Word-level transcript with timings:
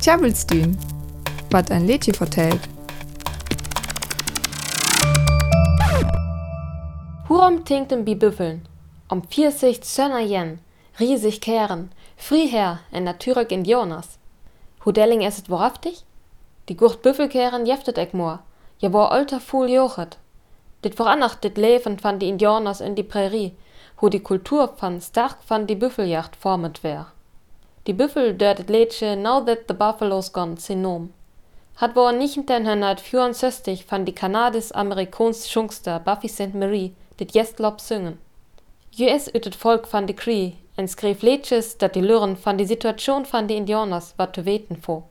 Tjabelstün, 0.00 0.76
wat 1.50 1.70
ein 1.70 1.86
Lädchen 1.86 2.14
vertellt. 2.14 2.60
Hurum 7.28 7.64
tinkten 7.64 8.04
bi 8.04 8.14
Büffeln, 8.14 8.68
um 9.08 9.22
40 9.22 9.82
Zöner 9.82 10.20
jen, 10.20 10.58
riesig 10.98 11.40
kehren, 11.40 11.90
friher 12.16 12.80
en 12.92 13.04
natürlich 13.04 13.50
in 13.50 13.64
Jonas. 13.64 14.18
Hudelling 14.84 15.22
es 15.22 15.38
et 15.38 15.48
wahrhaftig? 15.48 16.04
Die 16.68 16.76
Gurt 16.76 17.02
Büffelkehren 17.02 17.64
jeftet 17.64 17.98
ek 17.98 18.12
moor, 18.12 18.40
ja 18.80 18.92
war 18.92 19.12
alter 19.12 19.40
Fuhl 19.40 19.70
jochet. 19.70 20.18
Dit 20.82 20.94
veranacht 20.94 21.42
dit 21.42 21.56
Leven 21.56 21.98
van 22.02 22.18
die 22.18 22.28
Indianers 22.28 22.80
in 22.80 22.94
die 22.94 23.02
Prärie, 23.02 23.56
wo 23.98 24.08
die 24.08 24.22
Kultur 24.22 24.74
van 24.76 25.00
stark 25.00 25.38
van 25.46 25.66
die 25.66 25.76
Büffeljacht 25.76 26.36
formet 26.36 26.82
wär. 26.82 27.06
Die 27.86 27.94
Büffel 27.94 28.36
het 28.38 28.68
Lädsche 28.68 29.16
Now 29.16 29.42
That 29.46 29.60
the 29.66 29.74
Buffalo's 29.74 30.30
Gone 30.32 30.58
synom. 30.58 31.14
Hat 31.76 31.96
war 31.96 32.12
1964 32.12 33.86
van 33.86 34.04
die 34.04 34.12
Kanadis-Amerikaans 34.12 35.48
Schungster 35.48 35.98
Buffy 35.98 36.28
St. 36.28 36.52
Marie 36.52 36.94
dit 37.16 37.32
jestlop 37.32 37.80
singen. 37.80 38.18
US 38.98 39.34
ut 39.34 39.44
het 39.44 39.56
Volk 39.56 39.86
van 39.86 40.06
de 40.06 40.12
Cree 40.12 40.58
en 40.74 40.88
skreef 40.88 41.22
Lädsches 41.22 41.78
dat 41.78 41.94
die 41.94 42.02
Lüren 42.02 42.36
van 42.36 42.56
die 42.56 42.66
Situation 42.66 43.24
van 43.24 43.46
die 43.46 43.56
Indianers 43.56 44.12
wat 44.16 44.32
te 44.32 44.42
weten 44.42 44.82
vor. 44.82 45.02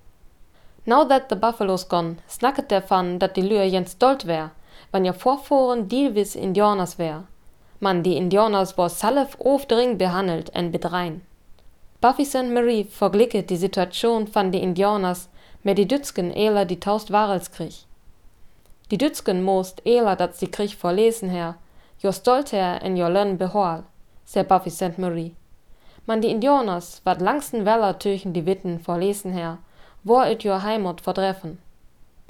Now 0.84 1.10
That 1.10 1.30
the 1.30 1.36
Buffalo's 1.36 1.86
Gone 1.88 2.16
snacket 2.28 2.70
dervan 2.70 3.18
dat 3.18 3.36
die 3.36 3.48
Lür 3.48 3.64
jens 3.64 3.92
stolt 3.92 4.26
wär, 4.26 4.52
wann 4.92 5.06
ja 5.06 5.14
Vorforen 5.14 5.88
Dealwis 5.88 6.36
Indianers 6.36 6.98
wär. 6.98 7.24
Man 7.80 8.04
die 8.04 8.16
Indianers 8.16 8.78
war 8.78 8.90
salf 8.90 9.36
ofdring 9.40 9.98
behandelt 9.98 10.50
en 10.50 10.72
bedrein. 10.72 11.22
Buffy 12.02 12.24
St. 12.24 12.50
Marie 12.54 12.86
verglicke 12.86 13.44
die 13.44 13.58
Situation 13.58 14.26
van 14.26 14.54
die 14.54 14.62
Indianers 14.62 15.28
mit 15.64 15.78
die 15.78 15.86
Dützken 15.86 16.32
eler 16.32 16.64
die 16.64 16.80
taust 16.80 17.12
Warelskrieg. 17.12 17.74
Die 18.90 18.98
Dützken 18.98 19.44
most 19.44 19.82
eler 19.84 20.16
dat 20.16 20.38
sie 20.38 20.50
Krieg 20.50 20.76
verlesen 20.76 21.28
her, 21.30 21.56
jo 22.00 22.14
stolt 22.14 22.54
her 22.54 22.80
en 22.84 22.96
jo 22.96 23.10
lön 23.10 23.38
behol, 23.38 23.84
se 24.24 24.46
Buffy 24.46 24.70
St. 24.70 24.98
Marie. 24.98 25.36
Man 26.06 26.22
die 26.22 26.30
Indianers 26.30 27.02
wat 27.04 27.20
langsten 27.20 27.66
Weller 27.66 28.00
töchen 28.00 28.32
die 28.32 28.46
Witten 28.46 28.80
verlesen 28.80 29.34
her, 29.34 29.58
wo 30.06 30.22
it 30.22 30.46
jo 30.46 30.62
Heimat 30.62 31.02
verdreffen. 31.02 31.58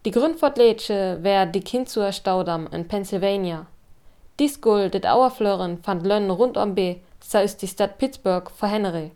Die 0.04 0.12
Grundfortlätsche 0.12 1.20
wär 1.22 1.46
die 1.46 1.62
Kinzuer 1.62 2.12
Staudamm 2.12 2.68
in 2.72 2.88
Pennsylvania. 2.88 3.68
Dies 4.40 4.62
Gold 4.62 4.96
dit 4.96 5.06
Auerflören 5.06 5.78
fand 5.84 6.08
Lönn 6.08 6.32
rund 6.32 6.58
um 6.58 6.74
B, 6.74 6.96
sa 7.20 7.42
ist 7.42 7.62
die 7.62 7.68
Stadt 7.68 8.00
Pittsburgh 8.00 8.50
vor 8.50 8.70
Henry. 8.70 9.12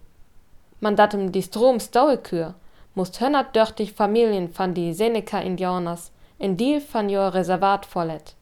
Man 0.84 0.98
datem 0.98 1.32
die 1.32 1.42
Strom 1.42 1.80
Stauekür, 1.80 2.56
musst 2.94 3.22
hönnert 3.22 3.56
dörtig 3.56 3.94
Familien 3.94 4.50
van 4.54 4.74
die 4.74 4.94
Seneca-Indianers 4.94 6.12
in 6.38 6.58
Deal 6.58 6.82
van 6.92 7.08
jo 7.10 7.30
Reservat 7.30 7.86
vorlet. 7.86 8.36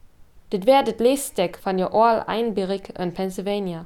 Dit 0.50 0.66
wär 0.66 0.82
dit 0.82 0.98
Leesdeck 0.98 1.60
van 1.62 1.78
jo 1.78 1.86
All 1.86 2.24
einbierig 2.26 2.88
in 2.98 3.14
Pennsylvania. 3.14 3.84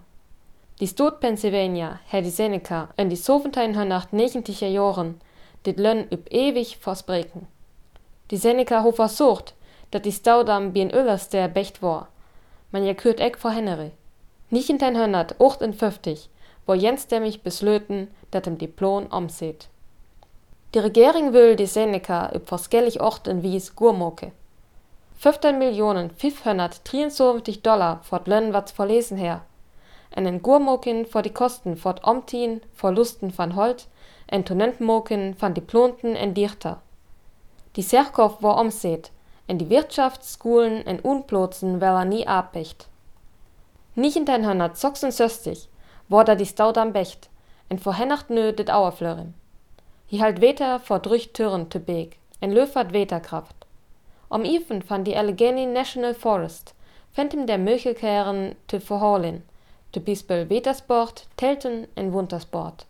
Die 0.81 0.87
Stot 0.87 1.21
Pennsylvania 1.21 2.01
hä 2.11 2.23
die 2.23 2.31
Seneca 2.31 2.89
in 2.97 3.11
die 3.11 3.17
Soventein 3.17 3.77
hönnacht 3.77 4.15
90er 4.15 4.69
Joren, 4.69 5.21
dit 5.67 5.79
Lönn 5.79 6.07
üb 6.11 6.33
ewig 6.33 6.79
verspreken. 6.79 7.47
Die 8.31 8.39
Seneca 8.39 8.83
ho 8.85 8.93
versucht, 8.93 9.55
dat 9.91 10.07
die 10.07 10.13
Staudam 10.13 10.73
wie 10.73 10.81
en 10.81 10.95
Öllers 10.95 11.29
der 11.29 11.49
Becht 11.49 11.83
war. 11.83 12.09
Man 12.73 12.87
ja 12.87 12.95
kürt 12.95 13.21
eck 13.21 13.37
vor 13.37 13.51
Henry. 13.51 13.91
Nicht 14.49 14.71
in 14.71 14.79
dein 14.79 14.97
Hönnert, 14.97 15.35
ocht 15.41 15.61
in 15.61 15.75
50, 15.75 16.31
wo 16.67 16.75
Jens 16.75 17.07
dämmig 17.07 17.43
beslöten, 17.43 18.09
dat 18.31 18.47
im 18.47 18.59
Diplom 18.59 19.07
omseht. 19.11 19.69
Die 20.75 20.81
Regierung 20.81 21.33
will 21.33 21.57
die 21.57 21.67
Seneca 21.67 22.31
üb 22.35 22.49
forskellig 22.49 23.01
Ort 23.01 23.29
in 23.29 23.43
Wies 23.43 23.77
Gurmoke. 23.77 24.33
15 25.19 25.59
Millionen 25.59 26.11
573 26.11 27.63
Dollar 27.63 28.01
fort 28.03 28.27
Lönn 28.27 28.53
wat's 28.53 28.73
verlesen 28.73 29.17
her. 29.17 29.43
En 30.11 30.27
Gurmokin 30.43 31.07
vor 31.07 31.23
die 31.23 31.33
Kosten 31.33 31.77
fort 31.77 32.05
Omtin, 32.05 32.61
Verlusten 32.75 33.31
van 33.31 33.57
Holt, 33.57 33.89
en 34.27 34.45
Tonentmokin 34.45 35.35
van 35.39 35.55
die 35.55 35.63
Plonten 35.63 36.15
en 36.17 36.35
Dichter. 36.35 36.83
Die 37.77 37.83
Serkow 37.83 38.43
war 38.43 38.59
omseet, 38.59 39.11
en 39.47 39.59
die 39.59 39.71
Wirtschaftsschulen 39.71 40.85
en 40.87 41.01
Unplotzen 41.01 41.81
well 41.81 41.97
er 41.97 42.05
nie 42.05 42.27
den 44.27 44.45
1966 44.45 45.69
war 46.09 46.25
da 46.25 46.35
die 46.35 46.47
Staudam 46.47 46.93
becht, 46.93 47.29
en 47.69 47.79
vorhennacht 47.79 48.31
nö 48.31 48.53
dit 48.53 48.71
Auerflörin. 48.71 49.35
Hi 50.11 50.19
halt 50.19 50.41
weter 50.41 50.79
vor 50.81 51.01
drüch 51.01 51.33
Türen 51.33 51.69
te 51.69 51.81
beek, 51.81 52.19
en 52.41 52.53
löfert 52.53 52.93
Weterkraft. 52.93 53.57
Om 54.29 54.45
Ifen 54.45 54.83
van 54.89 55.05
die 55.05 55.17
Allegheny 55.17 55.67
National 55.67 56.15
Forest, 56.15 56.75
fäntem 57.13 57.47
der 57.47 57.59
Möchelkehren 57.59 58.55
te 58.67 58.81
verholen, 58.81 59.43
te 59.93 60.01
bispel 60.01 60.49
Wetersport, 60.49 61.27
Telten 61.37 61.89
en 61.95 62.13
Wuntersport. 62.13 62.87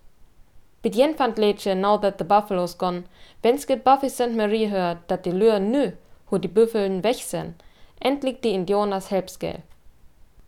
Bidjen 0.82 1.15
fand 1.15 1.38
Lädsche 1.38 1.75
Now 1.75 1.99
That 2.00 2.19
the 2.19 2.25
Buffalo's 2.25 2.76
Gone, 2.76 3.05
wenn's 3.43 3.66
get 3.66 3.82
Buffy 3.82 4.09
St. 4.09 4.34
Marie 4.34 4.71
hört, 4.71 4.99
dat 5.09 5.25
die 5.25 5.31
Lür 5.31 5.59
nö, 5.59 5.93
wo 6.31 6.38
die 6.38 6.49
Büffeln 6.49 7.03
weg 7.03 7.16
sind, 7.16 7.55
endlich 8.00 8.41
die 8.41 8.53
Indianers 8.53 9.10
helpsgel. 9.10 9.62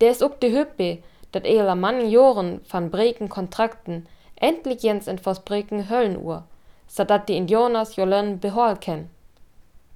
Der 0.00 0.10
is 0.10 0.22
ook 0.22 0.40
de 0.40 0.50
Hüppe, 0.52 0.98
dat 1.30 1.44
eler 1.44 1.76
Mann 1.76 2.10
Joren 2.10 2.60
van 2.66 2.90
Breken 2.90 3.28
Kontrakten, 3.28 4.06
endlich 4.34 4.82
jens 4.82 5.06
in 5.06 5.18
Verspreken 5.18 5.88
Höllenuhr, 5.88 6.42
so 6.86 7.04
dat 7.04 7.26
die 7.26 7.36
Indianers 7.36 7.96
jolön 7.96 8.38
behol 8.38 8.76
ken. 8.76 9.08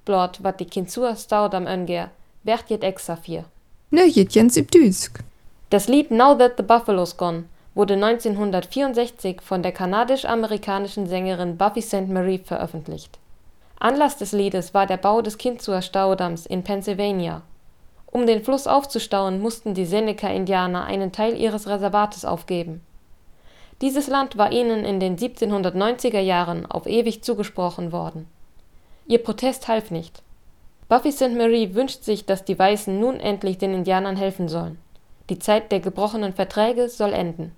Blot 0.03 0.39
wat 0.41 0.59
die 0.59 0.65
Kinsur 0.65 1.15
staudam 1.15 1.65
önger, 1.67 2.09
werd 2.43 2.69
jet 2.69 2.83
extra 2.83 3.15
vier. 3.15 3.45
Nö, 3.89 4.03
jet 4.05 4.33
jens 4.33 4.55
Düsk. 4.55 5.19
Das 5.69 5.87
Lied 5.87 6.11
Now 6.11 6.35
That 6.37 6.57
the 6.57 6.63
Buffalo's 6.63 7.17
Gone 7.17 7.45
wurde 7.73 7.95
1964 7.95 9.41
von 9.41 9.63
der 9.63 9.71
kanadisch-amerikanischen 9.71 11.07
Sängerin 11.07 11.57
Buffy 11.57 11.81
St. 11.81 12.09
Marie 12.09 12.37
veröffentlicht. 12.37 13.17
Anlass 13.79 14.17
des 14.17 14.31
Liedes 14.31 14.73
war 14.73 14.85
der 14.85 14.97
Bau 14.97 15.21
des 15.21 15.37
Kinzur 15.37 15.81
Staudamms 15.81 16.45
in 16.45 16.63
Pennsylvania. 16.63 17.41
Um 18.13 18.27
den 18.27 18.43
Fluss 18.43 18.67
aufzustauen, 18.67 19.41
mussten 19.41 19.73
die 19.73 19.87
Seneca-Indianer 19.87 20.85
einen 20.85 21.11
Teil 21.11 21.35
ihres 21.35 21.67
Reservates 21.67 22.25
aufgeben. 22.25 22.81
Dieses 23.81 24.07
Land 24.07 24.37
war 24.37 24.51
ihnen 24.51 24.85
in 24.85 24.99
den 24.99 25.17
1790er 25.17 26.19
Jahren 26.19 26.67
auf 26.67 26.85
ewig 26.85 27.23
zugesprochen 27.23 27.91
worden. 27.91 28.27
Ihr 29.07 29.17
Protest 29.17 29.67
half 29.67 29.89
nicht. 29.89 30.21
Buffy 30.89 31.11
St. 31.11 31.35
Marie 31.35 31.73
wünscht 31.73 32.03
sich, 32.03 32.27
dass 32.27 32.45
die 32.45 32.59
Weißen 32.59 32.99
nun 32.99 33.19
endlich 33.19 33.57
den 33.57 33.73
Indianern 33.73 34.15
helfen 34.15 34.47
sollen. 34.47 34.77
Die 35.31 35.39
Zeit 35.39 35.71
der 35.71 35.79
gebrochenen 35.79 36.33
Verträge 36.33 36.89
soll 36.89 37.13
enden 37.13 37.51